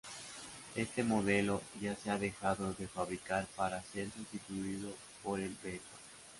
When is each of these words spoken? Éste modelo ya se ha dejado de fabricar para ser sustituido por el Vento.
Éste 0.75 1.03
modelo 1.03 1.61
ya 1.79 1.93
se 1.95 2.09
ha 2.09 2.17
dejado 2.17 2.73
de 2.73 2.87
fabricar 2.87 3.45
para 3.55 3.83
ser 3.83 4.09
sustituido 4.09 4.89
por 5.21 5.39
el 5.39 5.55
Vento. 5.63 5.93